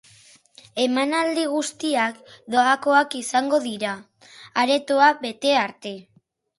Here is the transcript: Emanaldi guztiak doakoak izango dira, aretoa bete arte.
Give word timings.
Emanaldi 0.83 1.43
guztiak 1.51 2.19
doakoak 2.57 3.21
izango 3.23 3.63
dira, 3.69 3.95
aretoa 4.67 5.15
bete 5.25 5.59
arte. 5.65 5.99